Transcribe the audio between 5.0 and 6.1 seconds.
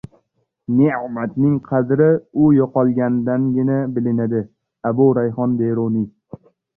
Rayhon Beruniy